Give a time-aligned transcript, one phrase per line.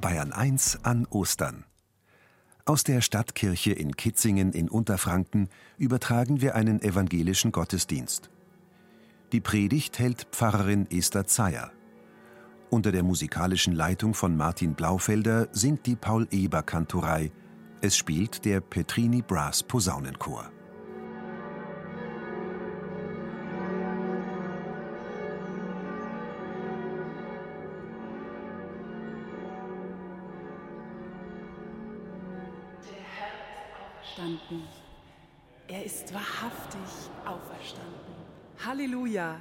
[0.00, 1.64] Bayern 1 an Ostern.
[2.64, 8.30] Aus der Stadtkirche in Kitzingen in Unterfranken übertragen wir einen evangelischen Gottesdienst.
[9.32, 11.70] Die Predigt hält Pfarrerin Esther Zeyer.
[12.70, 17.30] Unter der musikalischen Leitung von Martin Blaufelder singt die Paul-Eber-Kantorei.
[17.82, 20.50] Es spielt der Petrini Brass Posaunenchor.
[34.50, 34.62] Auferstanden.
[35.68, 36.80] Er ist wahrhaftig
[37.24, 38.14] auferstanden.
[38.64, 39.36] Halleluja.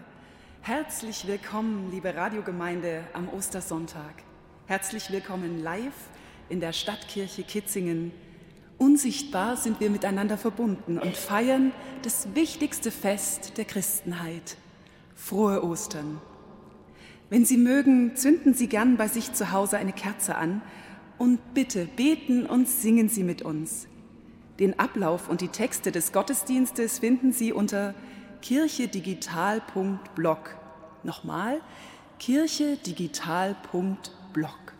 [0.61, 4.23] Herzlich willkommen, liebe Radiogemeinde, am Ostersonntag.
[4.67, 6.09] Herzlich willkommen live
[6.49, 8.11] in der Stadtkirche Kitzingen.
[8.77, 11.71] Unsichtbar sind wir miteinander verbunden und feiern
[12.03, 14.57] das wichtigste Fest der Christenheit.
[15.15, 16.21] Frohe Ostern.
[17.29, 20.61] Wenn Sie mögen, zünden Sie gern bei sich zu Hause eine Kerze an
[21.17, 23.88] und bitte beten und singen Sie mit uns.
[24.59, 27.95] Den Ablauf und die Texte des Gottesdienstes finden Sie unter
[28.41, 30.57] kirchedigital.blog.
[31.03, 31.61] Nochmal,
[32.19, 34.73] kirchedigital.blog.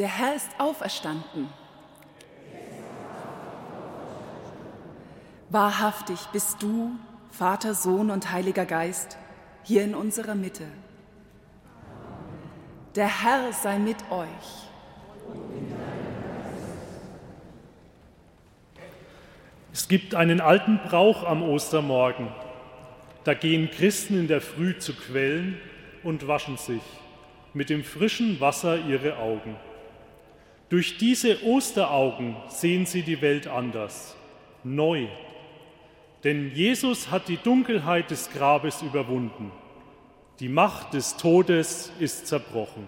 [0.00, 1.50] Der Herr ist auferstanden.
[5.50, 6.92] Wahrhaftig bist du,
[7.30, 9.18] Vater, Sohn und Heiliger Geist,
[9.62, 10.64] hier in unserer Mitte.
[12.94, 14.26] Der Herr sei mit euch.
[19.74, 22.28] Es gibt einen alten Brauch am Ostermorgen.
[23.24, 25.60] Da gehen Christen in der Früh zu Quellen
[26.02, 26.80] und waschen sich
[27.52, 29.56] mit dem frischen Wasser ihre Augen.
[30.70, 34.14] Durch diese Osteraugen sehen sie die Welt anders,
[34.62, 35.08] neu.
[36.22, 39.50] Denn Jesus hat die Dunkelheit des Grabes überwunden.
[40.38, 42.86] Die Macht des Todes ist zerbrochen.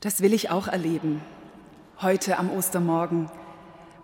[0.00, 1.22] Das will ich auch erleben,
[2.02, 3.30] heute am Ostermorgen.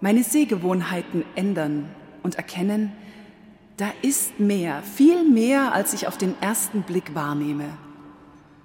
[0.01, 2.93] Meine Sehgewohnheiten ändern und erkennen,
[3.77, 7.77] da ist mehr, viel mehr, als ich auf den ersten Blick wahrnehme.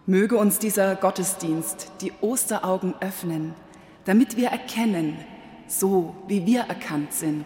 [0.10, 3.54] Möge uns dieser Gottesdienst die Osteraugen öffnen,
[4.06, 5.16] damit wir erkennen,
[5.68, 7.46] so wie wir erkannt sind.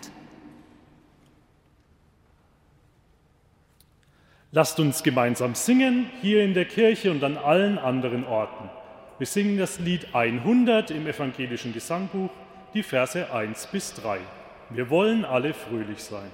[4.53, 8.69] Lasst uns gemeinsam singen, hier in der Kirche und an allen anderen Orten.
[9.17, 12.29] Wir singen das Lied 100 im evangelischen Gesangbuch,
[12.73, 14.19] die Verse 1 bis 3.
[14.69, 16.31] Wir wollen alle fröhlich sein.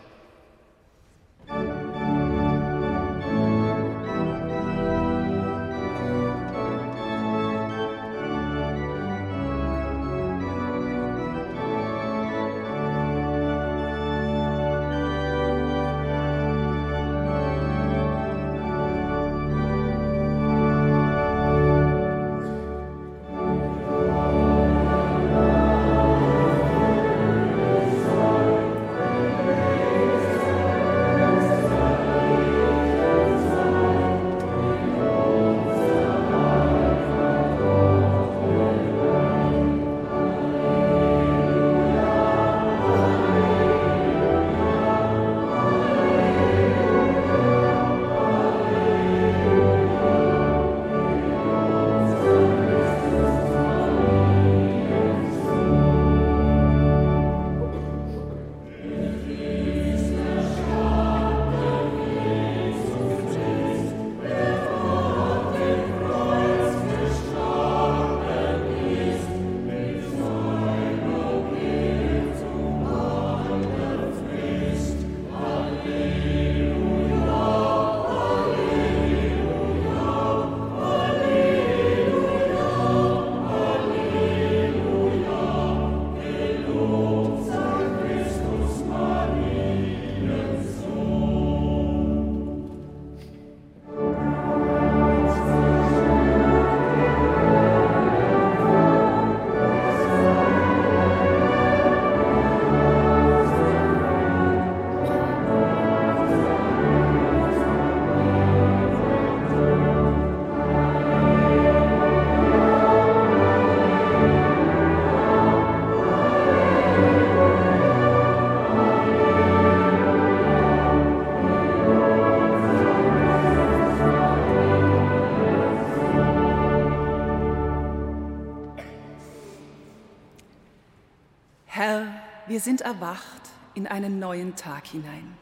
[132.60, 133.42] Wir sind erwacht
[133.74, 135.38] in einen neuen Tag hinein.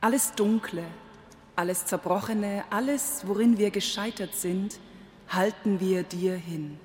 [0.00, 0.82] Alles Dunkle,
[1.56, 4.80] alles Zerbrochene, alles, worin wir gescheitert sind,
[5.28, 6.80] halten wir dir hin.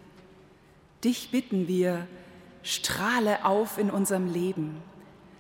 [1.02, 2.10] Dich bitten wir,
[2.62, 4.82] strahle auf in unserem Leben,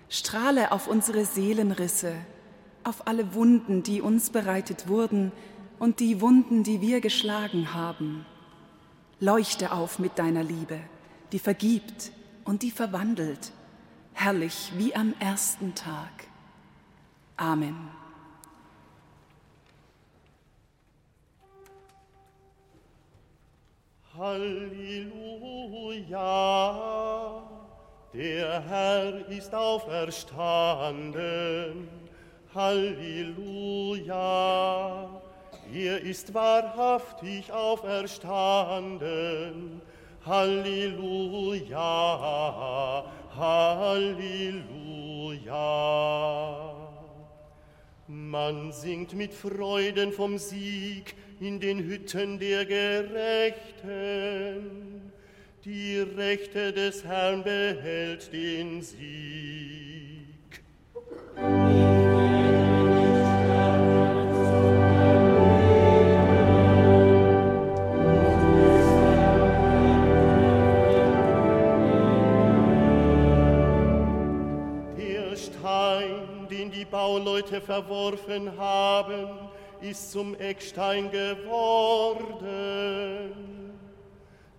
[0.07, 2.13] strahle auf unsere Seelenrisse,
[2.85, 5.33] auf alle Wunden, die uns bereitet wurden
[5.79, 8.25] und die Wunden, die wir geschlagen haben.
[9.19, 10.79] Leuchte auf mit deiner Liebe,
[11.33, 12.13] die vergibt
[12.45, 13.51] und die verwandelt,
[14.23, 16.27] herrlich wie am ersten Tag.
[17.37, 17.89] Amen.
[24.15, 25.07] Halleluja,
[28.13, 31.89] der Herr ist auferstanden.
[32.53, 34.19] Halleluja,
[35.73, 39.81] er ist wahrhaftig auferstanden.
[40.25, 41.81] Halleluja,
[43.35, 44.61] Halleluja.
[48.07, 53.91] Man singt mit Freuden vom Sieg in den Hütten der Gerechten.
[55.65, 59.90] Die Rechte des Herrn behält den Sieg.
[77.11, 79.27] Bauleute verworfen haben,
[79.81, 82.31] ist zum Eckstein geworden.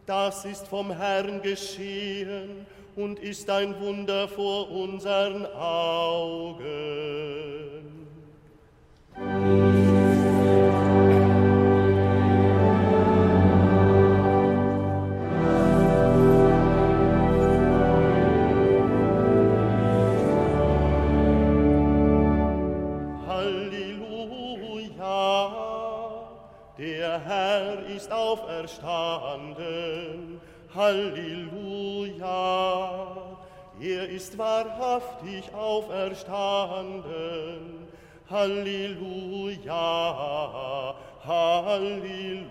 [0.04, 6.52] Das ist vom Herrn geschehen und ist ein Wunder vor unseren Augen.
[28.02, 30.40] Ist auferstanden.
[30.75, 32.26] Halleluja,
[33.80, 37.87] er ist wahrhaftig auferstanden.
[38.28, 39.76] Halleluja,
[41.25, 42.42] Halleluja.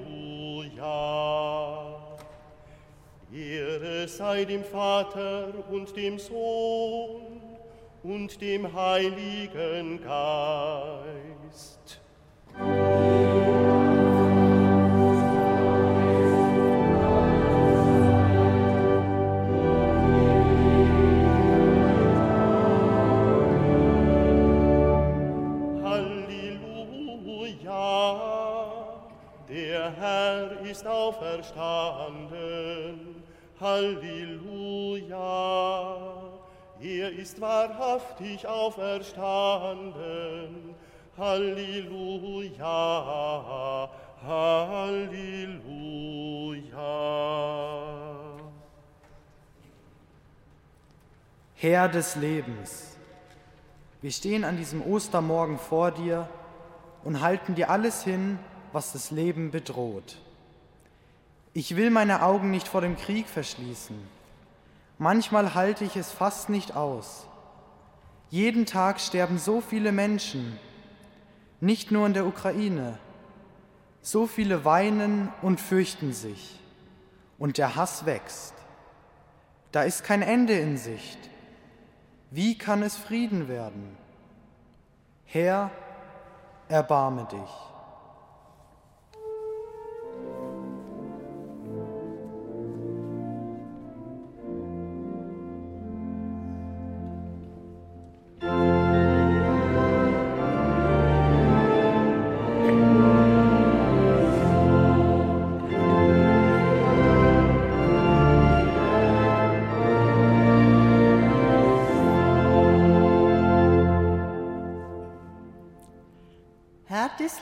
[3.33, 7.41] Ehre sei dem Vater und dem Sohn
[8.03, 11.99] und dem Heiligen Geist.
[12.57, 13.60] Halleluja,
[30.81, 33.21] ist auferstanden.
[33.59, 35.17] Halleluja,
[36.81, 40.73] er ist wahrhaftig auferstanden.
[41.15, 42.57] Halleluja,
[44.25, 45.11] Halleluja.
[51.53, 52.97] Herr des Lebens,
[54.01, 56.27] wir stehen an diesem Ostermorgen vor dir
[57.03, 58.39] und halten dir alles hin,
[58.71, 60.17] was das Leben bedroht.
[61.53, 63.95] Ich will meine Augen nicht vor dem Krieg verschließen.
[64.97, 67.27] Manchmal halte ich es fast nicht aus.
[68.29, 70.57] Jeden Tag sterben so viele Menschen,
[71.59, 72.97] nicht nur in der Ukraine.
[74.01, 76.59] So viele weinen und fürchten sich.
[77.37, 78.53] Und der Hass wächst.
[79.71, 81.19] Da ist kein Ende in Sicht.
[82.29, 83.97] Wie kann es Frieden werden?
[85.25, 85.69] Herr,
[86.69, 87.70] erbarme dich.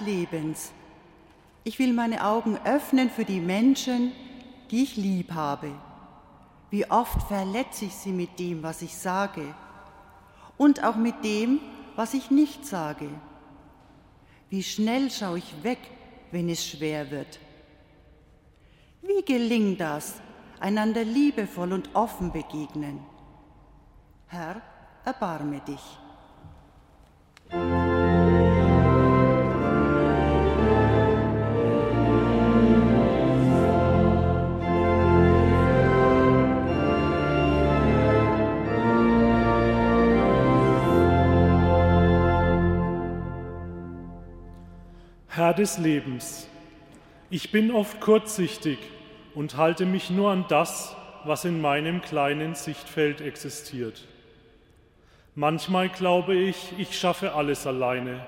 [0.10, 0.72] Lebens,
[1.64, 4.12] ich will meine Augen öffnen für die Menschen,
[4.72, 5.72] die ich lieb habe.
[6.72, 9.54] Wie oft verletze ich sie mit dem, was ich sage
[10.58, 11.60] und auch mit dem,
[11.96, 13.10] was ich nicht sage.
[14.50, 15.80] Wie schnell schaue ich weg,
[16.32, 17.40] wenn es schwer wird.
[19.04, 20.22] Wie gelingt das,
[20.60, 23.00] einander liebevoll und offen begegnen?
[24.28, 24.62] Herr,
[25.06, 26.00] erbarme dich.
[45.50, 46.48] Herr des Lebens,
[47.32, 48.78] ich bin oft kurzsichtig
[49.34, 54.08] und halte mich nur an das, was in meinem kleinen Sichtfeld existiert.
[55.34, 58.24] Manchmal glaube ich, ich schaffe alles alleine,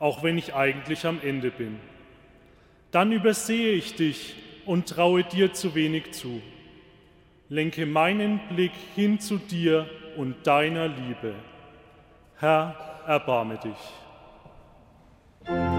[0.00, 1.78] auch wenn ich eigentlich am Ende bin.
[2.90, 4.34] Dann übersehe ich dich
[4.66, 6.42] und traue dir zu wenig zu.
[7.48, 11.32] Lenke meinen Blick hin zu dir und deiner Liebe.
[12.40, 12.74] Herr,
[13.06, 15.78] erbarme dich.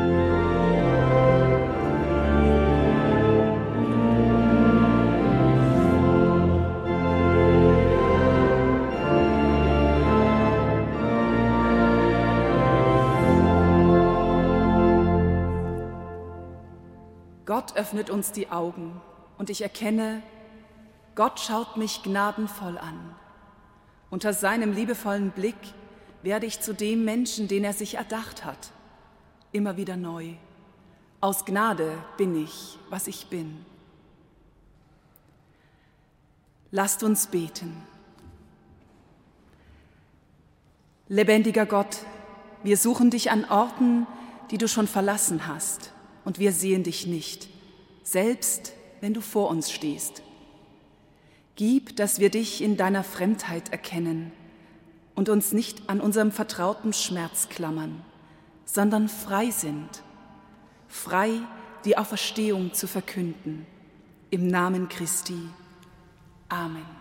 [17.61, 18.99] Gott öffnet uns die Augen
[19.37, 20.23] und ich erkenne,
[21.13, 23.15] Gott schaut mich gnadenvoll an.
[24.09, 25.55] Unter seinem liebevollen Blick
[26.23, 28.71] werde ich zu dem Menschen, den er sich erdacht hat,
[29.51, 30.33] immer wieder neu.
[31.19, 33.63] Aus Gnade bin ich, was ich bin.
[36.71, 37.83] Lasst uns beten.
[41.09, 41.97] Lebendiger Gott,
[42.63, 44.07] wir suchen dich an Orten,
[44.49, 45.91] die du schon verlassen hast
[46.25, 47.47] und wir sehen dich nicht,
[48.03, 50.21] selbst wenn du vor uns stehst.
[51.55, 54.31] Gib, dass wir dich in deiner Fremdheit erkennen
[55.15, 58.03] und uns nicht an unserem vertrauten Schmerz klammern,
[58.65, 60.03] sondern frei sind,
[60.87, 61.39] frei
[61.85, 63.65] die Auferstehung zu verkünden.
[64.29, 65.37] Im Namen Christi.
[66.47, 67.00] Amen.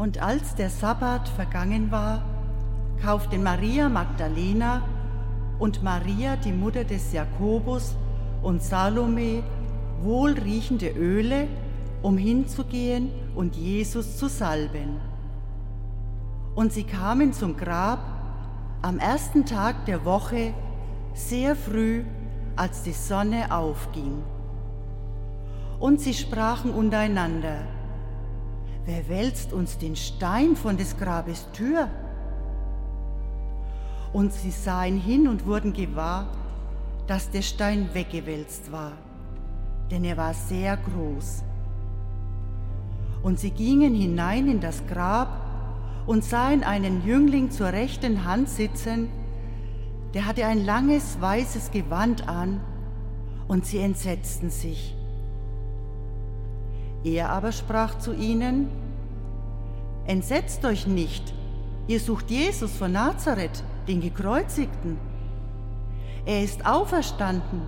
[0.00, 2.24] Und als der Sabbat vergangen war,
[3.02, 4.80] kauften Maria Magdalena
[5.58, 7.94] und Maria, die Mutter des Jakobus,
[8.42, 9.42] und Salome
[10.00, 11.48] wohlriechende Öle,
[12.00, 15.02] um hinzugehen und Jesus zu salben.
[16.54, 17.98] Und sie kamen zum Grab
[18.80, 20.54] am ersten Tag der Woche
[21.12, 22.04] sehr früh,
[22.56, 24.22] als die Sonne aufging.
[25.78, 27.66] Und sie sprachen untereinander,
[28.86, 31.88] wer wälzt uns den Stein von des Grabes Tür?
[34.12, 36.28] Und sie sahen hin und wurden gewahr,
[37.06, 38.92] dass der Stein weggewälzt war,
[39.90, 41.42] denn er war sehr groß.
[43.22, 45.28] Und sie gingen hinein in das Grab
[46.06, 49.08] und sahen einen Jüngling zur rechten Hand sitzen,
[50.14, 52.60] der hatte ein langes weißes Gewand an,
[53.46, 54.94] und sie entsetzten sich.
[57.04, 58.68] Er aber sprach zu ihnen,
[60.06, 61.32] Entsetzt euch nicht,
[61.86, 64.98] ihr sucht Jesus von Nazareth, den gekreuzigten.
[66.26, 67.62] Er ist auferstanden,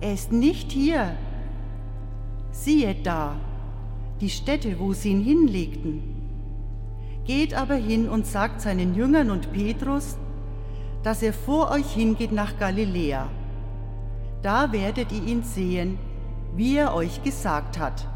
[0.00, 1.16] er ist nicht hier.
[2.50, 3.36] Siehe da,
[4.20, 6.02] die Stätte, wo sie ihn hinlegten.
[7.24, 10.16] Geht aber hin und sagt seinen Jüngern und Petrus,
[11.02, 13.28] dass er vor euch hingeht nach Galiläa.
[14.42, 15.98] Da werdet ihr ihn sehen,
[16.54, 18.06] wie er euch gesagt hat.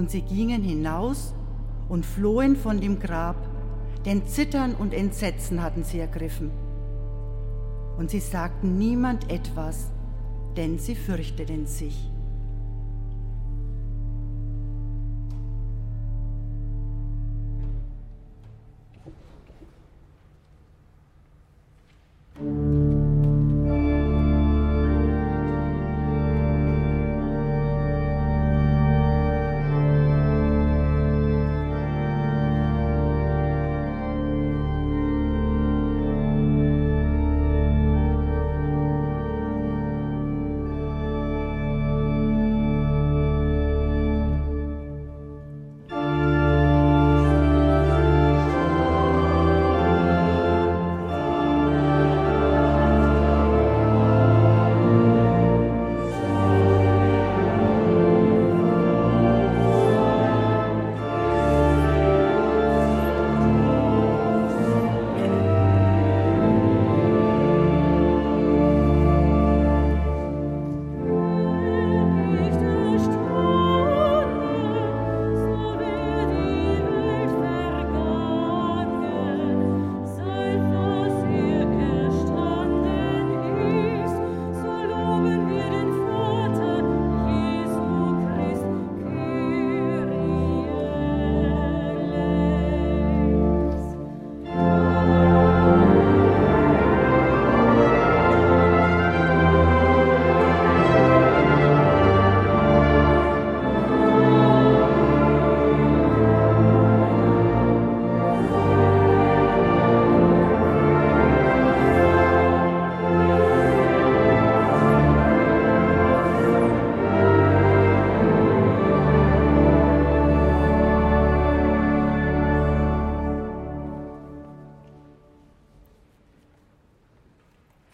[0.00, 1.34] Und sie gingen hinaus
[1.90, 3.36] und flohen von dem Grab,
[4.06, 6.50] denn Zittern und Entsetzen hatten sie ergriffen.
[7.98, 9.90] Und sie sagten niemand etwas,
[10.56, 12.09] denn sie fürchteten sich.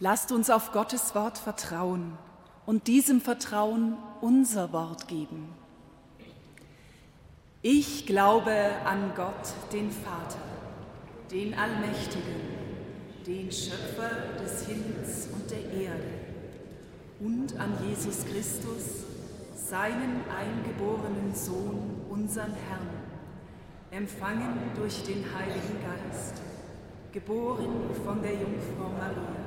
[0.09, 2.17] Lasst uns auf Gottes Wort vertrauen
[2.65, 5.49] und diesem Vertrauen unser Wort geben.
[7.61, 10.39] Ich glaube an Gott, den Vater,
[11.29, 12.39] den Allmächtigen,
[13.25, 16.13] den Schöpfer des Himmels und der Erde
[17.19, 19.03] und an Jesus Christus,
[19.55, 22.87] seinen eingeborenen Sohn, unseren Herrn,
[23.91, 26.41] empfangen durch den Heiligen Geist,
[27.11, 29.46] geboren von der Jungfrau Maria,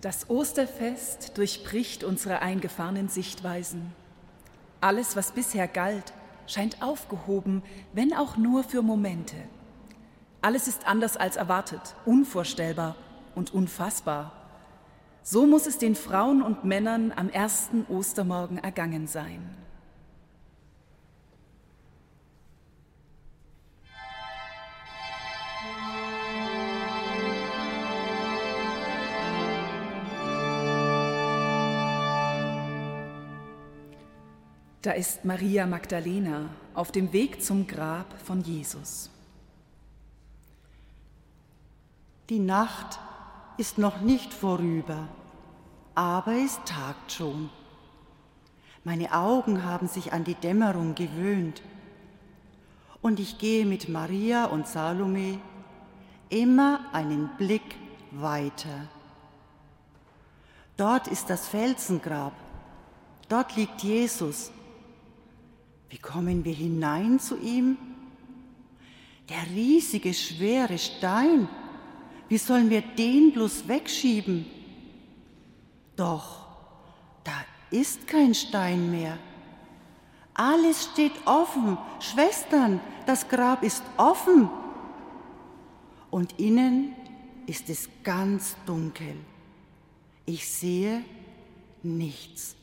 [0.00, 3.92] Das Osterfest durchbricht unsere eingefahrenen Sichtweisen.
[4.80, 6.12] Alles, was bisher galt,
[6.46, 9.34] scheint aufgehoben, wenn auch nur für Momente.
[10.40, 12.94] Alles ist anders als erwartet, unvorstellbar
[13.34, 14.32] und unfassbar.
[15.24, 19.42] So muss es den Frauen und Männern am ersten Ostermorgen ergangen sein.
[34.88, 39.10] Da ist Maria Magdalena auf dem Weg zum Grab von Jesus.
[42.30, 42.98] Die Nacht
[43.58, 45.06] ist noch nicht vorüber,
[45.94, 47.50] aber es tagt schon.
[48.82, 51.60] Meine Augen haben sich an die Dämmerung gewöhnt
[53.02, 55.38] und ich gehe mit Maria und Salome
[56.30, 57.76] immer einen Blick
[58.10, 58.88] weiter.
[60.78, 62.32] Dort ist das Felsengrab,
[63.28, 64.50] dort liegt Jesus
[65.90, 67.76] wie kommen wir hinein zu ihm?
[69.28, 71.48] Der riesige, schwere Stein,
[72.28, 74.46] wie sollen wir den bloß wegschieben?
[75.96, 76.46] Doch,
[77.24, 77.32] da
[77.70, 79.18] ist kein Stein mehr.
[80.34, 81.76] Alles steht offen.
[82.00, 84.48] Schwestern, das Grab ist offen.
[86.10, 86.94] Und innen
[87.46, 89.16] ist es ganz dunkel.
[90.26, 91.04] Ich sehe
[91.82, 92.54] nichts.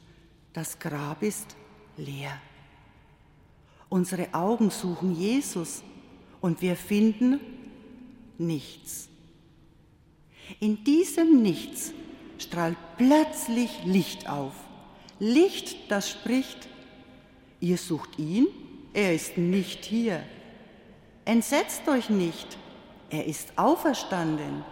[0.53, 1.55] Das Grab ist
[1.97, 2.39] leer.
[3.89, 5.83] Unsere Augen suchen Jesus
[6.41, 7.39] und wir finden
[8.37, 9.09] nichts.
[10.59, 11.93] In diesem Nichts
[12.37, 14.53] strahlt plötzlich Licht auf.
[15.19, 16.67] Licht, das spricht,
[17.61, 18.47] ihr sucht ihn,
[18.93, 20.21] er ist nicht hier.
[21.23, 22.57] Entsetzt euch nicht,
[23.09, 24.63] er ist auferstanden.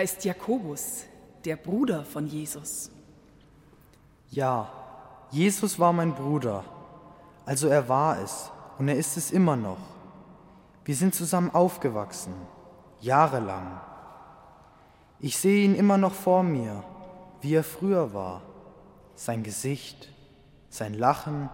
[0.00, 1.04] Da ist Jakobus,
[1.44, 2.90] der Bruder von Jesus.
[4.30, 4.72] Ja,
[5.30, 6.64] Jesus war mein Bruder,
[7.44, 9.76] also er war es und er ist es immer noch.
[10.86, 12.32] Wir sind zusammen aufgewachsen,
[13.02, 13.78] jahrelang.
[15.18, 16.82] Ich sehe ihn immer noch vor mir,
[17.42, 18.40] wie er früher war,
[19.16, 20.08] sein Gesicht,
[20.70, 21.50] sein Lachen,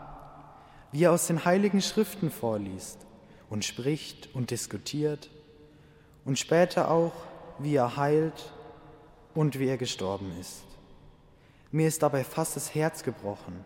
[0.93, 3.09] wie er aus den heiligen Schriften vorliest
[3.51, 5.31] und spricht und diskutiert
[6.25, 7.13] und später auch,
[7.59, 8.53] wie er heilt
[9.35, 10.65] und wie er gestorben ist.
[11.71, 13.65] Mir ist dabei fast das Herz gebrochen.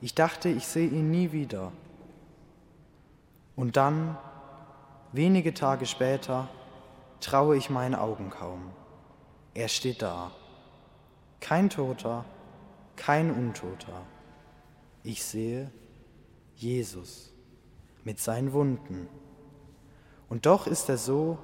[0.00, 1.72] Ich dachte, ich sehe ihn nie wieder.
[3.56, 4.16] Und dann,
[5.12, 6.48] wenige Tage später,
[7.20, 8.70] traue ich meinen Augen kaum.
[9.54, 10.30] Er steht da.
[11.40, 12.24] Kein Toter,
[12.96, 14.02] kein Untoter.
[15.02, 15.70] Ich sehe
[16.56, 17.32] Jesus
[18.04, 19.08] mit seinen Wunden.
[20.28, 21.38] Und doch ist er so,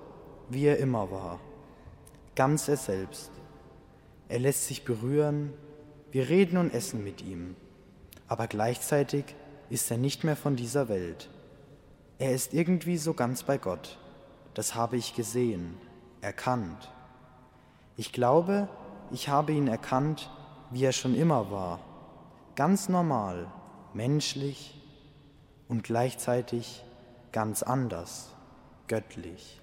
[0.48, 1.40] wie er immer war
[2.36, 3.32] ganz er selbst.
[4.28, 5.52] Er lässt sich berühren,
[6.12, 7.56] wir reden und essen mit ihm,
[8.28, 9.24] aber gleichzeitig
[9.70, 11.28] ist er nicht mehr von dieser Welt.
[12.18, 13.98] Er ist irgendwie so ganz bei Gott.
[14.54, 15.74] Das habe ich gesehen,
[16.20, 16.92] erkannt.
[17.96, 18.68] Ich glaube,
[19.10, 20.30] ich habe ihn erkannt,
[20.70, 21.80] wie er schon immer war,
[22.54, 23.52] ganz normal,
[23.92, 24.80] menschlich
[25.68, 26.84] und gleichzeitig
[27.32, 28.34] ganz anders,
[28.88, 29.60] göttlich.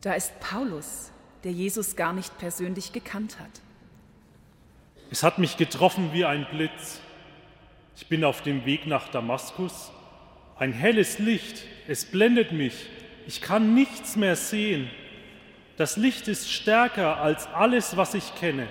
[0.00, 1.10] Da ist Paulus,
[1.44, 3.50] der Jesus gar nicht persönlich gekannt hat.
[5.10, 7.00] Es hat mich getroffen wie ein Blitz.
[7.96, 9.90] Ich bin auf dem Weg nach Damaskus.
[10.56, 12.86] Ein helles Licht, es blendet mich.
[13.26, 14.90] Ich kann nichts mehr sehen.
[15.76, 18.68] Das Licht ist stärker als alles, was ich kenne.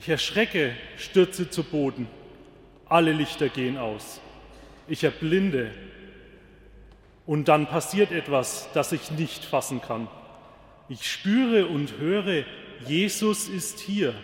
[0.00, 2.08] Ich erschrecke, stürze zu Boden.
[2.88, 4.20] Alle Lichter gehen aus.
[4.88, 5.70] Ich erblinde,
[7.30, 10.08] und dann passiert etwas, das ich nicht fassen kann.
[10.88, 12.44] Ich spüre und höre,
[12.88, 14.14] Jesus ist hier,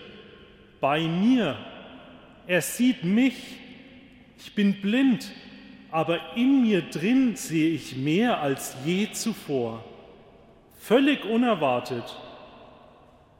[0.80, 1.56] bei mir.
[2.48, 3.34] Er sieht mich.
[4.40, 5.30] Ich bin blind,
[5.92, 9.84] aber in mir drin sehe ich mehr als je zuvor.
[10.80, 12.04] Völlig unerwartet.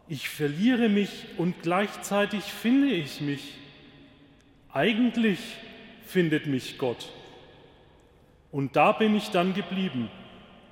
[0.09, 3.55] Ich verliere mich und gleichzeitig finde ich mich.
[4.73, 5.41] Eigentlich
[6.07, 7.11] findet mich Gott.
[8.53, 10.09] Und da bin ich dann geblieben.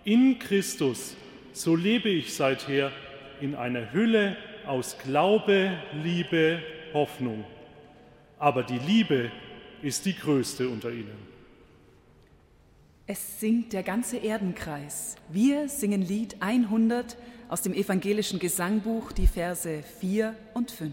[0.04, 1.16] In Christus,
[1.52, 2.92] so lebe ich seither
[3.40, 7.44] in einer Hülle aus Glaube, Liebe, Hoffnung.
[8.38, 9.32] Aber die Liebe
[9.82, 11.34] ist die größte unter ihnen.
[13.06, 15.16] Es singt der ganze Erdenkreis.
[15.28, 17.16] Wir singen Lied 100
[17.48, 20.92] aus dem evangelischen Gesangbuch, die Verse 4 und 5.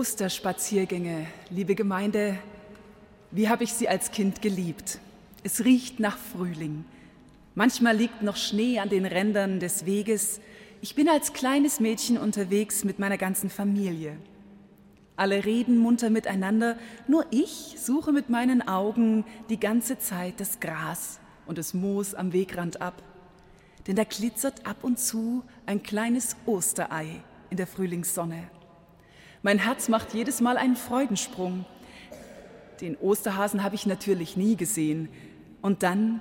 [0.00, 2.38] Osterspaziergänge, liebe Gemeinde,
[3.32, 4.98] wie habe ich sie als Kind geliebt.
[5.42, 6.86] Es riecht nach Frühling.
[7.54, 10.40] Manchmal liegt noch Schnee an den Rändern des Weges.
[10.80, 14.16] Ich bin als kleines Mädchen unterwegs mit meiner ganzen Familie.
[15.16, 21.20] Alle reden munter miteinander, nur ich suche mit meinen Augen die ganze Zeit das Gras
[21.44, 23.02] und das Moos am Wegrand ab.
[23.86, 28.48] Denn da glitzert ab und zu ein kleines Osterei in der Frühlingssonne.
[29.42, 31.64] Mein Herz macht jedes Mal einen Freudensprung.
[32.82, 35.08] Den Osterhasen habe ich natürlich nie gesehen.
[35.62, 36.20] Und dann,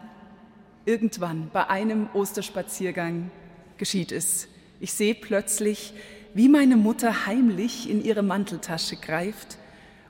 [0.86, 3.30] irgendwann, bei einem Osterspaziergang,
[3.78, 4.48] geschieht es.
[4.80, 5.94] Ich sehe plötzlich,
[6.34, 9.58] wie meine Mutter heimlich in ihre Manteltasche greift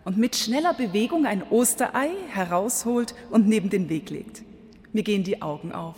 [0.05, 4.43] und mit schneller Bewegung ein Osterei herausholt und neben den Weg legt.
[4.93, 5.95] Mir gehen die Augen auf.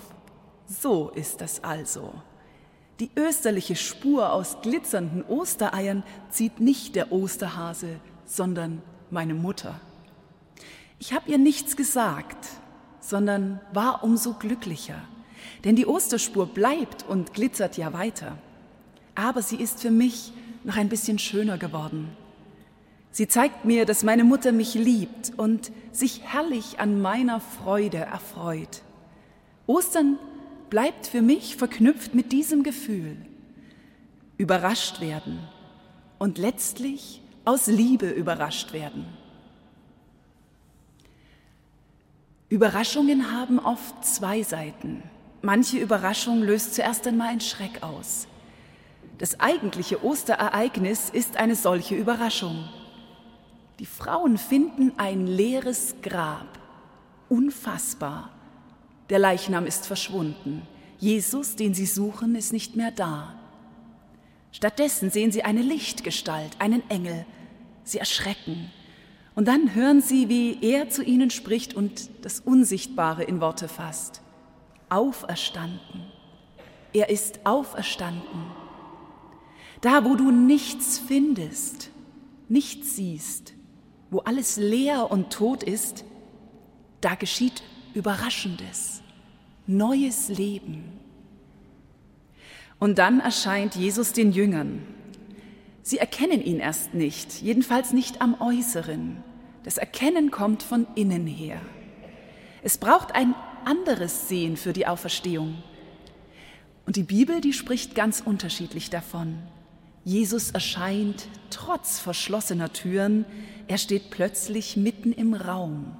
[0.68, 2.14] So ist das also.
[3.02, 9.82] Die österliche Spur aus glitzernden Ostereiern zieht nicht der Osterhase, sondern meine Mutter.
[11.00, 12.48] Ich habe ihr nichts gesagt,
[13.00, 15.02] sondern war umso glücklicher,
[15.64, 18.38] denn die Osterspur bleibt und glitzert ja weiter.
[19.16, 20.32] Aber sie ist für mich
[20.64, 22.16] noch ein bisschen schöner geworden.
[23.10, 28.84] Sie zeigt mir, dass meine Mutter mich liebt und sich herrlich an meiner Freude erfreut.
[29.66, 30.20] Ostern
[30.72, 33.18] bleibt für mich verknüpft mit diesem Gefühl.
[34.38, 35.38] Überrascht werden
[36.18, 39.06] und letztlich aus Liebe überrascht werden.
[42.48, 45.04] Überraschungen haben oft zwei Seiten.
[45.42, 48.28] Manche Überraschung löst zuerst einmal einen Schreck aus.
[49.18, 52.70] Das eigentliche Osterereignis ist eine solche Überraschung.
[53.80, 56.60] Die Frauen finden ein leeres Grab.
[57.28, 58.31] Unfassbar.
[59.12, 60.62] Der Leichnam ist verschwunden.
[60.98, 63.36] Jesus, den sie suchen, ist nicht mehr da.
[64.54, 67.26] Stattdessen sehen sie eine Lichtgestalt, einen Engel.
[67.84, 68.72] Sie erschrecken.
[69.36, 74.22] Und dann hören sie, wie er zu ihnen spricht und das Unsichtbare in Worte fasst.
[74.88, 76.06] Auferstanden.
[76.94, 78.46] Er ist auferstanden.
[79.82, 81.90] Da, wo du nichts findest,
[82.48, 83.56] nichts siehst,
[84.10, 86.06] wo alles leer und tot ist,
[87.02, 87.62] da geschieht
[87.94, 89.01] Überraschendes
[89.78, 90.84] neues Leben.
[92.80, 94.82] Und dann erscheint Jesus den Jüngern.
[95.84, 99.24] Sie erkennen ihn erst nicht, jedenfalls nicht am Äußeren.
[99.64, 101.62] Das Erkennen kommt von innen her.
[102.64, 105.62] Es braucht ein anderes Sehen für die Auferstehung.
[106.86, 109.38] Und die Bibel, die spricht ganz unterschiedlich davon.
[110.04, 113.26] Jesus erscheint trotz verschlossener Türen,
[113.68, 115.96] er steht plötzlich mitten im Raum.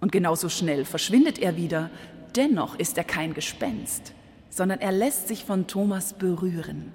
[0.00, 1.90] Und genauso schnell verschwindet er wieder,
[2.36, 4.12] dennoch ist er kein Gespenst,
[4.50, 6.92] sondern er lässt sich von Thomas berühren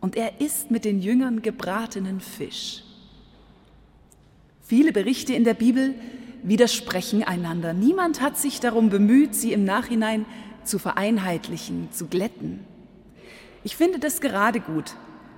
[0.00, 2.84] und er isst mit den Jüngern gebratenen Fisch.
[4.62, 5.94] Viele Berichte in der Bibel
[6.42, 7.72] widersprechen einander.
[7.72, 10.26] Niemand hat sich darum bemüht, sie im Nachhinein
[10.64, 12.60] zu vereinheitlichen, zu glätten.
[13.64, 14.94] Ich finde das gerade gut,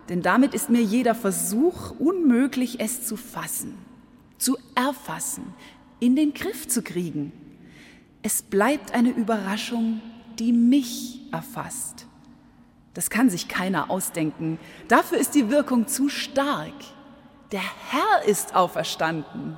[0.08, 3.74] denn damit ist mir jeder Versuch unmöglich, es zu fassen,
[4.38, 5.54] zu erfassen,
[5.98, 7.32] in den Griff zu kriegen.
[8.22, 10.00] Es bleibt eine Überraschung,
[10.38, 12.06] die mich erfasst.
[12.94, 14.58] Das kann sich keiner ausdenken.
[14.88, 16.74] Dafür ist die Wirkung zu stark.
[17.50, 19.56] Der Herr ist auferstanden.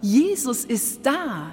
[0.00, 1.52] Jesus ist da.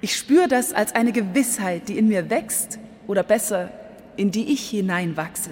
[0.00, 3.70] Ich spüre das als eine Gewissheit, die in mir wächst oder besser,
[4.16, 5.50] in die ich hineinwachse.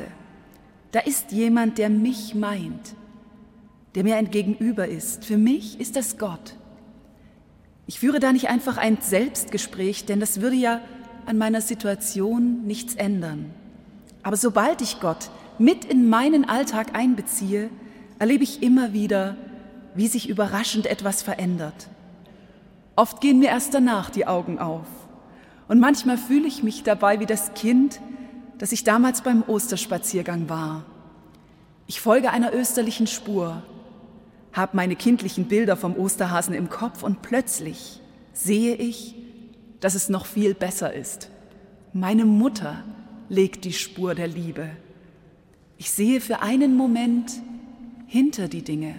[0.93, 2.95] Da ist jemand, der mich meint,
[3.95, 5.25] der mir ein Gegenüber ist.
[5.25, 6.57] Für mich ist das Gott.
[7.89, 10.83] Ich führe da nicht einfach ein Selbstgespräch, denn das würde ja
[11.25, 13.51] an meiner Situation nichts ändern.
[14.23, 17.71] Aber sobald ich Gott mit in meinen Alltag einbeziehe,
[18.19, 19.37] erlebe ich immer wieder,
[19.95, 21.89] wie sich überraschend etwas verändert.
[22.95, 24.87] Oft gehen mir erst danach die Augen auf.
[25.67, 28.01] Und manchmal fühle ich mich dabei wie das Kind,
[28.59, 30.85] das ich damals beim Osterspaziergang war.
[31.87, 33.63] Ich folge einer österlichen Spur,
[34.59, 38.01] habe meine kindlichen Bilder vom Osterhasen im Kopf und plötzlich
[38.33, 39.15] sehe ich,
[39.81, 41.31] dass es noch viel besser ist.
[41.93, 42.85] Meine Mutter
[43.29, 44.69] legt die Spur der Liebe.
[45.79, 47.33] Ich sehe für einen Moment
[48.07, 48.97] hinter die Dinge.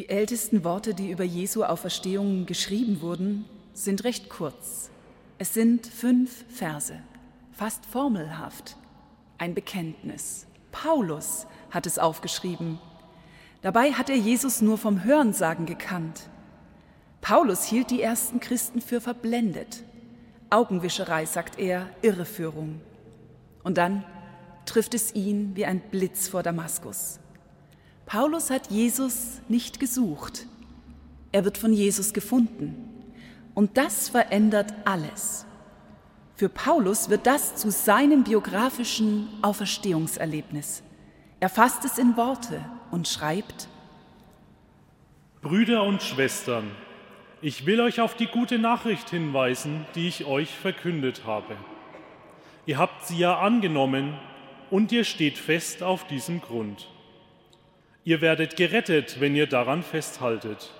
[0.00, 3.44] Die ältesten Worte, die über Jesu Auferstehung geschrieben wurden,
[3.74, 4.88] sind recht kurz.
[5.36, 6.94] Es sind fünf Verse,
[7.52, 8.78] fast formelhaft,
[9.36, 10.46] ein Bekenntnis.
[10.72, 12.78] Paulus hat es aufgeschrieben.
[13.60, 16.30] Dabei hat er Jesus nur vom Hörensagen gekannt.
[17.20, 19.82] Paulus hielt die ersten Christen für verblendet.
[20.48, 22.80] Augenwischerei, sagt er, Irreführung.
[23.64, 24.02] Und dann
[24.64, 27.20] trifft es ihn wie ein Blitz vor Damaskus.
[28.10, 30.46] Paulus hat Jesus nicht gesucht.
[31.30, 32.74] Er wird von Jesus gefunden.
[33.54, 35.46] Und das verändert alles.
[36.34, 40.82] Für Paulus wird das zu seinem biografischen Auferstehungserlebnis.
[41.38, 43.68] Er fasst es in Worte und schreibt,
[45.40, 46.68] Brüder und Schwestern,
[47.40, 51.54] ich will euch auf die gute Nachricht hinweisen, die ich euch verkündet habe.
[52.66, 54.18] Ihr habt sie ja angenommen
[54.68, 56.88] und ihr steht fest auf diesem Grund.
[58.10, 60.72] Ihr werdet gerettet, wenn ihr daran festhaltet.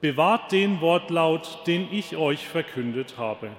[0.00, 3.50] Bewahrt den Wortlaut, den ich euch verkündet habe.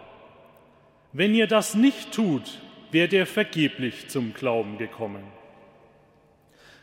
[1.13, 2.59] Wenn ihr das nicht tut,
[2.91, 5.23] werdet ihr vergeblich zum Glauben gekommen.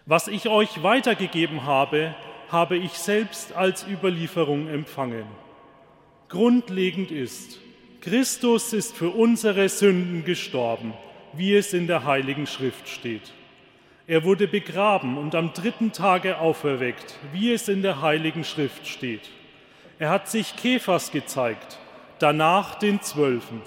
[0.07, 2.15] Was ich euch weitergegeben habe,
[2.49, 5.27] habe ich selbst als Überlieferung empfangen.
[6.31, 7.61] Grundlegend ist,
[8.01, 10.95] Christus ist für unsere Sünden gestorben,
[11.35, 13.35] wie es in der Heiligen Schrift steht.
[14.09, 19.29] Er wurde begraben und am dritten Tage auferweckt, wie es in der Heiligen Schrift steht.
[19.99, 21.79] Er hat sich Käfers gezeigt,
[22.19, 23.61] danach den Zwölfen.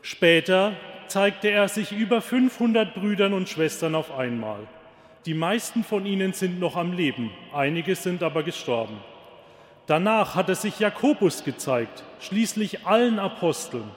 [0.00, 0.76] Später
[1.08, 4.60] zeigte er sich über 500 Brüdern und Schwestern auf einmal.
[5.26, 8.98] Die meisten von ihnen sind noch am Leben, einige sind aber gestorben.
[9.88, 13.90] Danach hat er sich Jakobus gezeigt, schließlich allen Aposteln.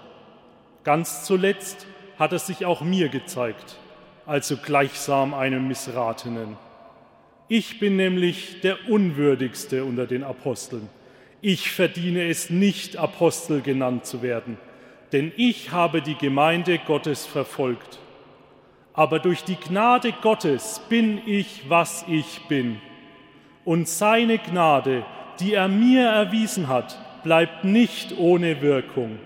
[0.84, 1.86] Ganz zuletzt
[2.18, 3.78] hat er sich auch mir gezeigt,
[4.32, 6.56] also gleichsam einem Missratenen.
[7.50, 10.88] Ich bin nämlich der Unwürdigste unter den Aposteln.
[11.42, 14.58] Ich verdiene es nicht, Apostel genannt zu werden,
[15.12, 18.00] denn ich habe die Gemeinde Gottes verfolgt.
[18.94, 22.80] Aber durch die Gnade Gottes bin ich, was ich bin.
[23.66, 25.04] Und seine Gnade,
[25.42, 29.20] die er mir erwiesen hat, bleibt nicht ohne Wirkung.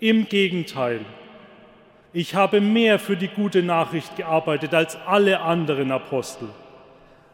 [0.00, 1.04] Im Gegenteil,
[2.18, 6.48] ich habe mehr für die gute Nachricht gearbeitet als alle anderen Apostel.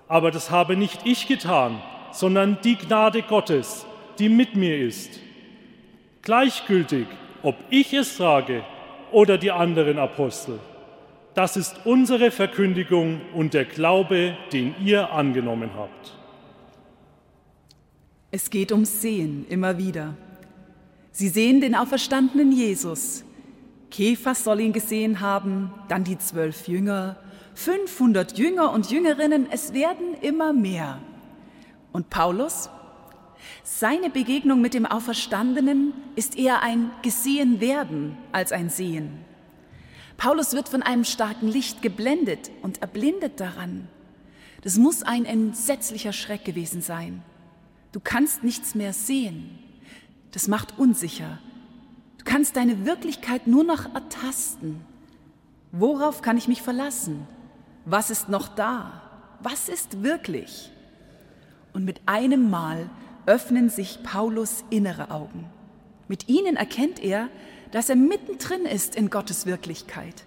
[0.08, 1.80] Aber das habe nicht ich getan,
[2.12, 3.86] sondern die Gnade Gottes,
[4.18, 5.20] die mit mir ist.
[6.20, 7.06] Gleichgültig,
[7.42, 8.62] ob ich es sage
[9.10, 10.58] oder die anderen Apostel.
[11.32, 16.12] Das ist unsere Verkündigung und der Glaube, den ihr angenommen habt.
[18.30, 20.12] Es geht ums Sehen immer wieder.
[21.10, 23.24] Sie sehen den auferstandenen Jesus,
[23.94, 27.16] Kephas soll ihn gesehen haben, dann die zwölf Jünger,
[27.54, 30.98] 500 Jünger und Jüngerinnen, es werden immer mehr.
[31.92, 32.70] Und Paulus?
[33.62, 39.20] Seine Begegnung mit dem Auferstandenen ist eher ein Gesehen werden als ein Sehen.
[40.16, 43.86] Paulus wird von einem starken Licht geblendet und erblindet daran.
[44.62, 47.22] Das muss ein entsetzlicher Schreck gewesen sein.
[47.92, 49.56] Du kannst nichts mehr sehen.
[50.32, 51.38] Das macht unsicher,
[52.24, 54.80] Du kannst deine Wirklichkeit nur noch ertasten.
[55.72, 57.26] Worauf kann ich mich verlassen?
[57.84, 59.02] Was ist noch da?
[59.40, 60.70] Was ist wirklich?
[61.74, 62.88] Und mit einem Mal
[63.26, 65.44] öffnen sich Paulus innere Augen.
[66.08, 67.28] Mit ihnen erkennt er,
[67.72, 70.24] dass er mittendrin ist in Gottes Wirklichkeit.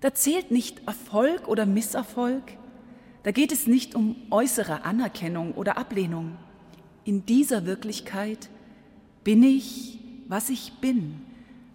[0.00, 2.42] Da zählt nicht Erfolg oder Misserfolg,
[3.24, 6.36] da geht es nicht um äußere Anerkennung oder Ablehnung.
[7.04, 8.48] In dieser Wirklichkeit
[9.24, 9.98] bin ich
[10.28, 11.20] was ich bin,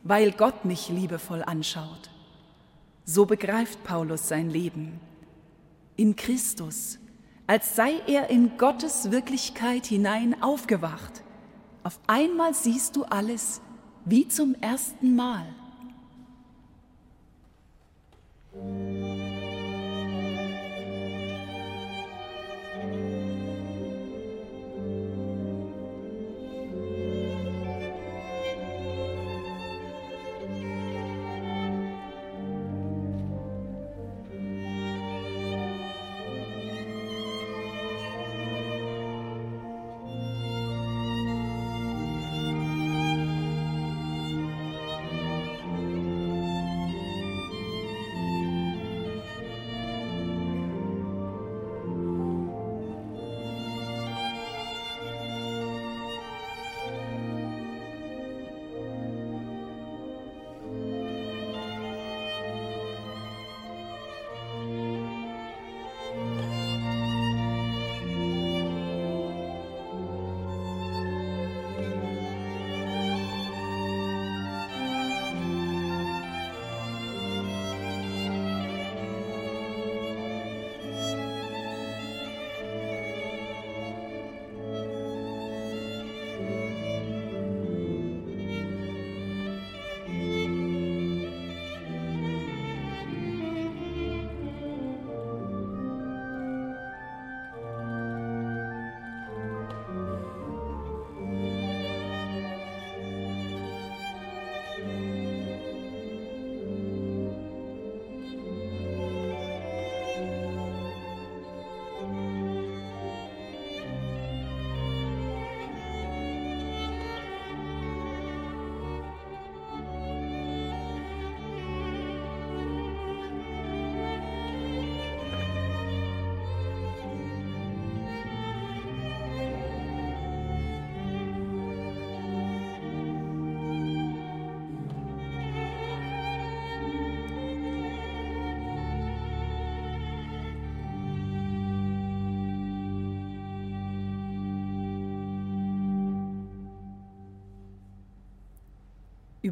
[0.04, 2.10] weil Gott mich liebevoll anschaut.
[3.06, 5.00] So begreift Paulus sein Leben.
[5.98, 7.00] In Christus,
[7.48, 11.24] als sei er in Gottes Wirklichkeit hinein aufgewacht.
[11.84, 13.62] Auf einmal siehst du alles
[14.06, 15.46] wie zum ersten Mal.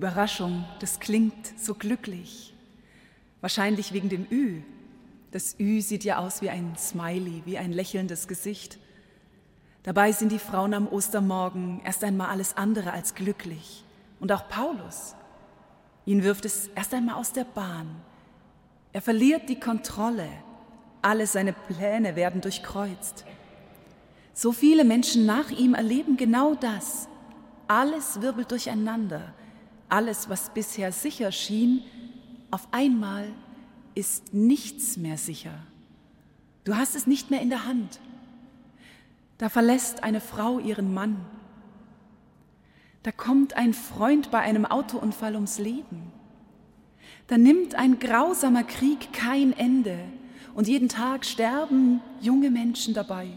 [0.02, 2.56] Überraschung, das klingt so glücklich.
[3.40, 4.64] Wahrscheinlich wegen dem Ü.
[5.30, 8.80] Das Ü sieht ja aus wie ein Smiley, wie ein lächelndes Gesicht.
[9.84, 13.84] Dabei sind die Frauen am Ostermorgen erst einmal alles andere als glücklich.
[14.20, 15.14] Und auch Paulus.
[16.08, 17.96] Ihn wirft es erst einmal aus der Bahn.
[18.94, 20.30] Er verliert die Kontrolle.
[21.04, 23.24] Alle seine Pläne werden durchkreuzt.
[24.34, 27.08] So viele Menschen nach ihm erleben genau das.
[27.68, 29.36] Alles wirbelt durcheinander.
[29.92, 31.84] Alles, was bisher sicher schien,
[32.50, 33.28] auf einmal
[33.94, 35.52] ist nichts mehr sicher.
[36.64, 38.00] Du hast es nicht mehr in der Hand.
[39.38, 41.18] Da verlässt eine Frau ihren Mann.
[43.04, 46.14] Da kommt ein Freund bei einem Autounfall ums Leben.
[47.28, 50.00] Da nimmt ein grausamer Krieg kein Ende
[50.56, 53.28] und jeden Tag sterben junge Menschen dabei.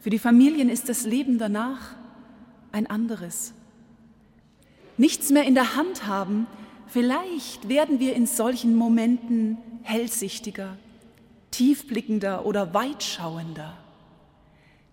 [0.00, 1.94] Für die Familien ist das Leben danach
[2.72, 3.54] ein anderes.
[4.98, 6.46] Nichts mehr in der Hand haben,
[6.86, 10.76] vielleicht werden wir in solchen Momenten hellsichtiger,
[11.50, 13.76] tiefblickender oder weitschauender.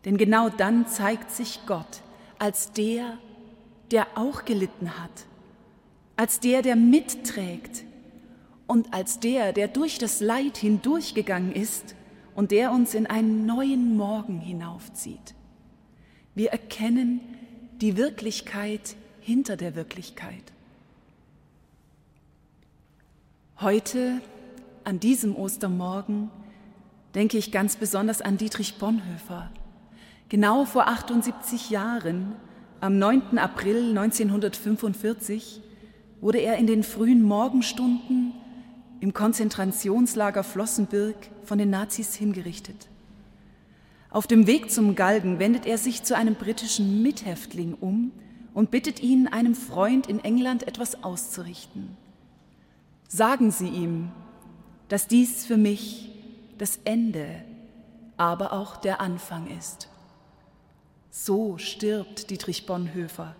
[0.05, 2.01] Denn genau dann zeigt sich Gott
[2.37, 3.17] als der,
[3.91, 5.25] der auch gelitten hat,
[6.17, 7.85] als der, der mitträgt
[8.67, 11.95] und als der, der durch das Leid hindurchgegangen ist
[12.35, 15.35] und der uns in einen neuen Morgen hinaufzieht.
[16.35, 17.21] Wir erkennen
[17.79, 20.43] die Wirklichkeit hinter der Wirklichkeit.
[23.59, 24.21] Heute,
[24.83, 26.29] an diesem Ostermorgen,
[27.15, 29.51] denke ich ganz besonders an Dietrich Bonhoeffer,
[30.33, 32.33] Genau vor 78 Jahren,
[32.81, 33.37] am 9.
[33.37, 35.61] April 1945,
[36.21, 38.33] wurde er in den frühen Morgenstunden
[38.99, 42.87] im Konzentrationslager Flossenbürg von den Nazis hingerichtet.
[44.09, 48.11] Auf dem Weg zum Galgen wendet er sich zu einem britischen Mithäftling um
[48.53, 51.97] und bittet ihn, einem Freund in England etwas auszurichten.
[53.07, 54.11] Sagen Sie ihm,
[54.89, 56.11] dass dies für mich
[56.57, 57.43] das Ende,
[58.17, 59.89] aber auch der Anfang ist.
[61.09, 63.35] So stirbt Dietrich Bonhoeffer.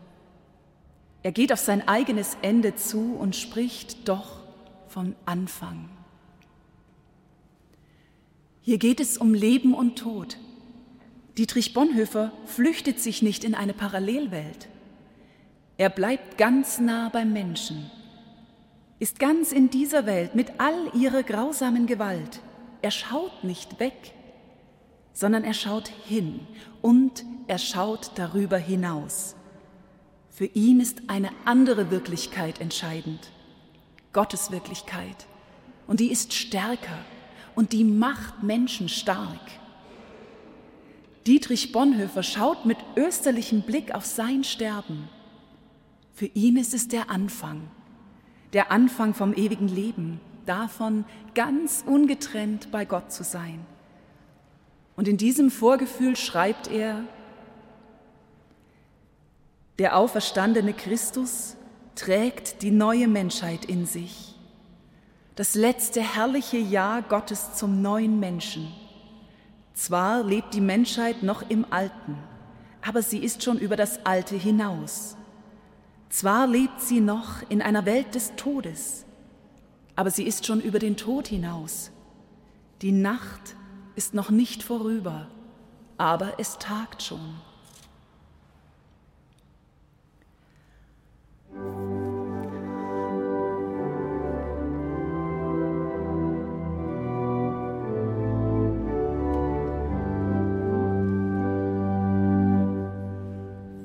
[1.24, 4.42] Er geht auf sein eigenes Ende zu und spricht doch
[4.88, 5.90] von Anfang.
[8.62, 10.38] Hier geht es um Leben und Tod.
[11.38, 14.68] Dietrich Bonhoeffer flüchtet sich nicht in eine Parallelwelt.
[15.78, 17.90] Er bleibt ganz nah beim Menschen,
[19.00, 22.42] ist ganz in dieser Welt mit all ihrer grausamen Gewalt.
[22.82, 24.14] Er schaut nicht weg,
[25.14, 26.42] sondern er schaut hin
[26.82, 29.36] und er schaut darüber hinaus.
[30.30, 33.32] Für ihn ist eine andere Wirklichkeit entscheidend,
[34.14, 35.28] Gottes Wirklichkeit.
[35.88, 37.00] Und die ist stärker
[37.56, 39.52] und die macht Menschen stark.
[41.28, 45.10] Dietrich Bonhoeffer schaut mit österlichem Blick auf sein Sterben.
[46.14, 47.62] Für ihn ist es der Anfang,
[48.54, 53.66] der Anfang vom ewigen Leben, davon ganz ungetrennt bei Gott zu sein.
[54.96, 57.04] Und in diesem Vorgefühl schreibt er,
[59.80, 61.56] der auferstandene Christus
[61.96, 64.36] trägt die neue Menschheit in sich,
[65.36, 68.72] das letzte herrliche Ja Gottes zum neuen Menschen.
[69.74, 72.18] Zwar lebt die Menschheit noch im Alten,
[72.86, 75.18] aber sie ist schon über das Alte hinaus.
[76.14, 79.04] Zwar lebt sie noch in einer Welt des Todes,
[79.96, 81.90] aber sie ist schon über den Tod hinaus.
[82.84, 83.56] Die Nacht
[83.96, 85.28] ist noch nicht vorüber,
[85.98, 87.42] aber es tagt schon.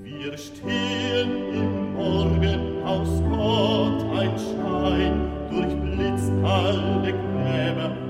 [0.04, 0.87] Wir stehen
[7.48, 8.07] Leben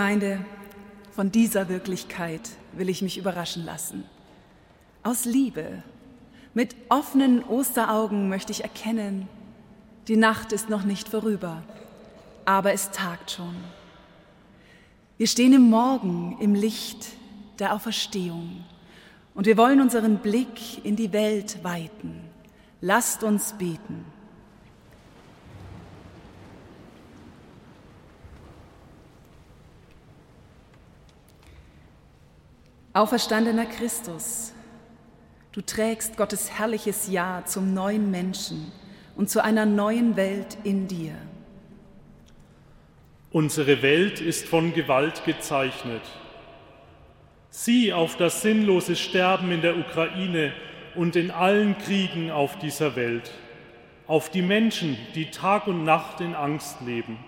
[0.00, 0.42] Gemeinde,
[1.12, 4.04] von dieser Wirklichkeit will ich mich überraschen lassen.
[5.02, 5.82] Aus Liebe,
[6.54, 9.28] mit offenen Osteraugen möchte ich erkennen,
[10.08, 11.62] die Nacht ist noch nicht vorüber,
[12.46, 13.54] aber es tagt schon.
[15.18, 17.08] Wir stehen im Morgen, im Licht
[17.58, 18.64] der Auferstehung
[19.34, 22.22] und wir wollen unseren Blick in die Welt weiten.
[22.80, 24.06] Lasst uns beten.
[32.92, 34.52] Auferstandener Christus,
[35.52, 38.72] du trägst Gottes herrliches Ja zum neuen Menschen
[39.14, 41.12] und zu einer neuen Welt in dir.
[43.30, 46.02] Unsere Welt ist von Gewalt gezeichnet.
[47.50, 50.52] Sieh auf das sinnlose Sterben in der Ukraine
[50.96, 53.30] und in allen Kriegen auf dieser Welt,
[54.08, 57.18] auf die Menschen, die Tag und Nacht in Angst leben,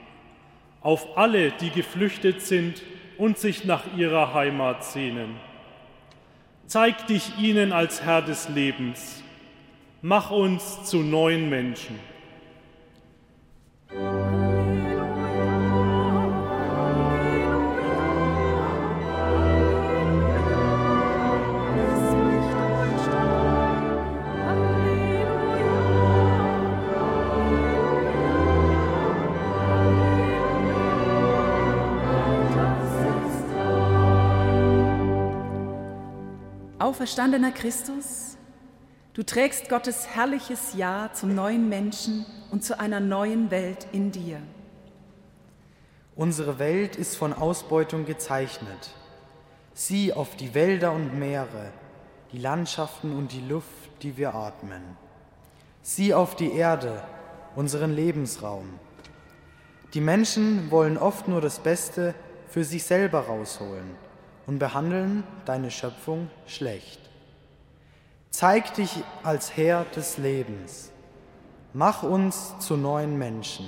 [0.81, 2.83] auf alle, die geflüchtet sind
[3.17, 5.37] und sich nach ihrer Heimat sehnen.
[6.67, 9.23] Zeig dich ihnen als Herr des Lebens.
[10.01, 11.99] Mach uns zu neuen Menschen.
[36.93, 38.37] Auferstandener Christus,
[39.15, 44.43] du trägst Gottes herrliches Ja zum neuen Menschen und zu einer neuen Welt in dir.
[46.17, 48.91] Unsere Welt ist von Ausbeutung gezeichnet.
[49.73, 51.73] Sieh auf die Wälder und Meere,
[52.31, 54.83] die Landschaften und die Luft, die wir atmen.
[55.81, 57.03] Sieh auf die Erde,
[57.57, 58.69] unseren Lebensraum.
[59.95, 62.15] Die Menschen wollen oft nur das Beste
[62.49, 64.12] für sich selber rausholen
[64.47, 67.01] und behandeln deine Schöpfung schlecht.
[68.31, 70.91] Zeig dich als Herr des Lebens.
[71.75, 73.67] Mach uns zu neuen Menschen.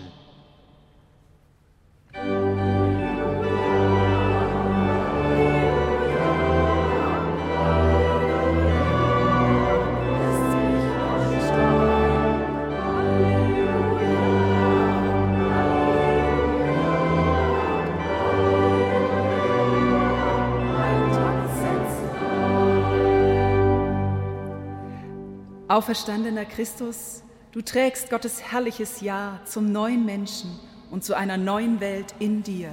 [25.75, 30.57] Auferstandener Christus, du trägst Gottes herrliches Ja zum neuen Menschen
[30.93, 32.71] und zu einer neuen Welt in dir.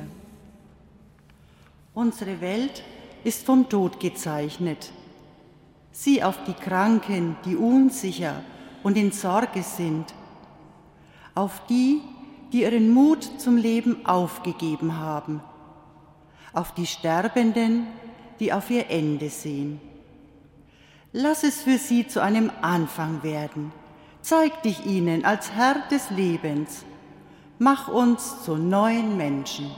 [1.95, 2.83] Unsere Welt
[3.23, 4.91] ist vom Tod gezeichnet.
[5.91, 8.43] Sieh auf die Kranken, die unsicher
[8.83, 10.13] und in Sorge sind,
[11.33, 12.01] auf die,
[12.53, 15.41] die ihren Mut zum Leben aufgegeben haben,
[16.53, 17.87] auf die Sterbenden,
[18.39, 19.81] die auf ihr Ende sehen.
[21.13, 23.73] Lass es für sie zu einem Anfang werden.
[24.21, 26.85] Zeig dich ihnen als Herr des Lebens.
[27.59, 29.69] Mach uns zu neuen Menschen.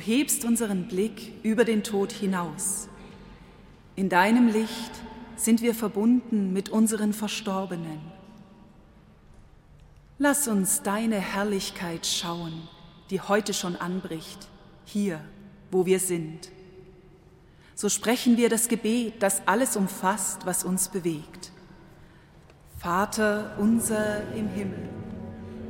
[0.00, 2.88] Du hebst unseren Blick über den Tod hinaus.
[3.96, 4.92] In deinem Licht
[5.36, 8.00] sind wir verbunden mit unseren Verstorbenen.
[10.16, 12.66] Lass uns deine Herrlichkeit schauen,
[13.10, 14.48] die heute schon anbricht,
[14.86, 15.20] hier,
[15.70, 16.50] wo wir sind.
[17.74, 21.52] So sprechen wir das Gebet, das alles umfasst, was uns bewegt.
[22.78, 24.88] Vater unser im Himmel,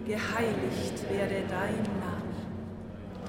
[0.07, 2.10] geheiligt werde dein Name,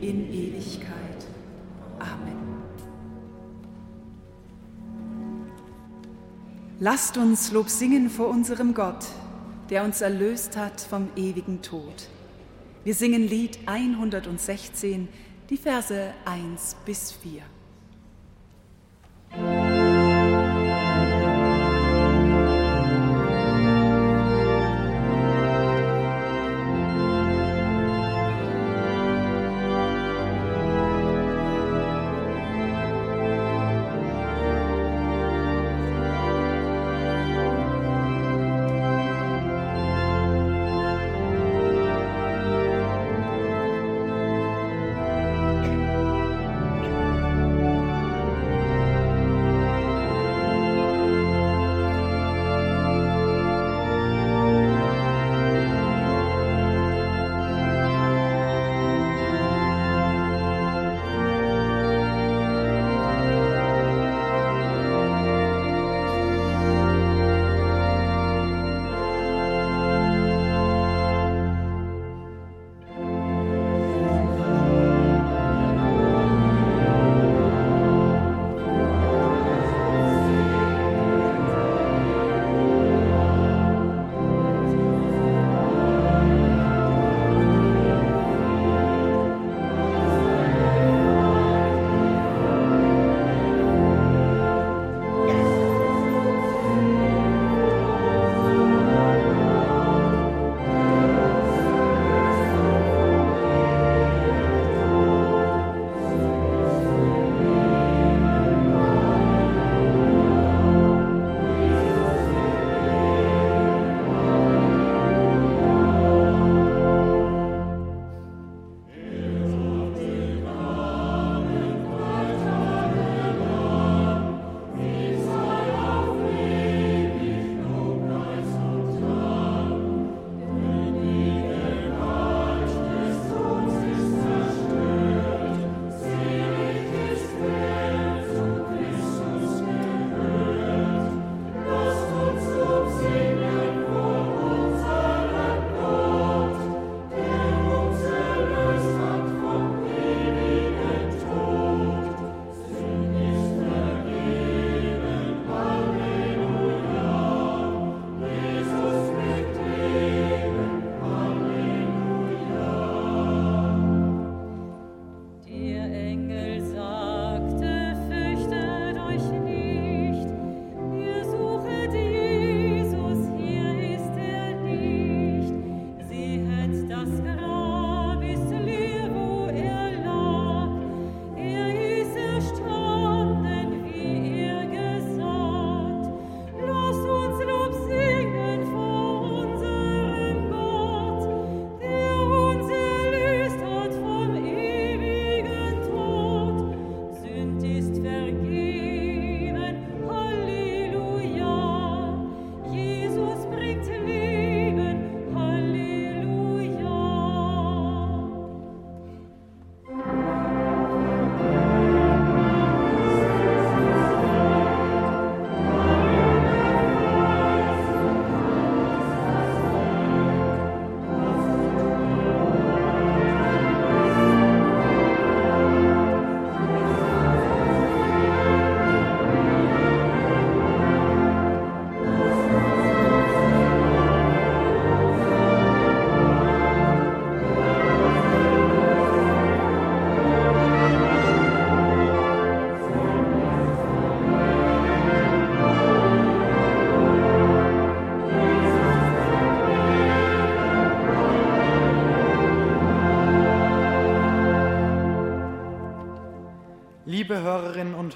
[0.00, 1.26] in Ewigkeit.
[1.98, 2.62] Amen.
[6.80, 9.06] Lasst uns Lob singen vor unserem Gott,
[9.70, 12.08] der uns erlöst hat vom ewigen Tod.
[12.84, 15.08] Wir singen Lied 116,
[15.48, 17.42] die Verse 1 bis 4.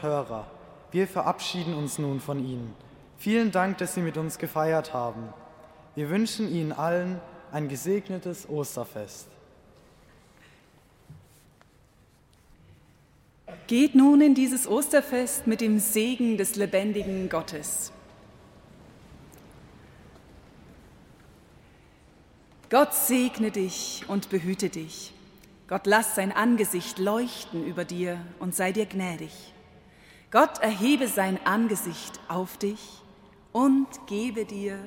[0.02, 0.46] Hörer,
[0.90, 2.74] wir verabschieden uns nun von Ihnen.
[3.18, 5.28] Vielen Dank, dass Sie mit uns gefeiert haben.
[5.94, 7.20] Wir wünschen Ihnen allen
[7.50, 9.26] ein gesegnetes Osterfest.
[13.66, 17.92] Geht nun in dieses Osterfest mit dem Segen des lebendigen Gottes.
[22.70, 25.12] Gott segne dich und behüte dich.
[25.68, 29.32] Gott lass sein Angesicht leuchten über dir und sei dir gnädig.
[30.30, 33.02] Gott erhebe sein Angesicht auf dich
[33.52, 34.78] und gebe dir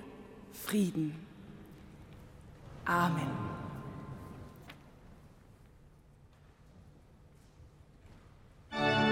[0.54, 1.16] Frieden.
[2.86, 3.62] Amen.
[8.72, 9.11] Bayern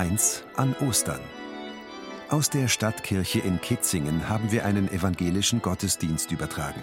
[0.00, 1.20] 1 an Ostern.
[2.30, 6.82] Aus der Stadtkirche in Kitzingen haben wir einen evangelischen Gottesdienst übertragen.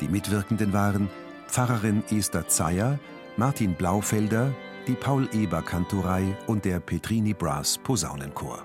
[0.00, 1.10] Die Mitwirkenden waren
[1.48, 3.00] Pfarrerin Esther Zeyer,
[3.36, 4.54] Martin Blaufelder,
[4.86, 8.64] die Paul-Eber-Kantorei und der Petrini Brass Posaunenchor.